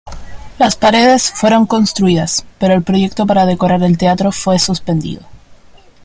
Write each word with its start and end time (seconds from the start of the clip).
Las 0.57 0.77
paredes 0.77 1.29
fueron 1.31 1.67
construidas, 1.67 2.43
pero 2.57 2.73
el 2.73 2.81
proyecto 2.81 3.27
para 3.27 3.45
decorar 3.45 3.83
el 3.83 3.99
teatro 3.99 4.31
fue 4.31 4.57
suspendido. 4.57 5.21